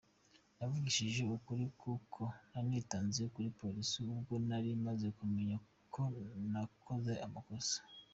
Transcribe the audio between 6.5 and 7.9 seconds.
nakoze amakosa.